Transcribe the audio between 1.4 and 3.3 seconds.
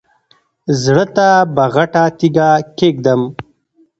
به غټه تیګه کېږدم.